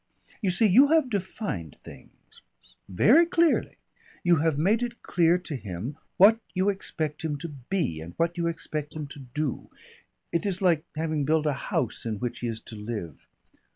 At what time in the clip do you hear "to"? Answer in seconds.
5.37-5.55, 7.37-7.49, 9.09-9.19, 12.61-12.75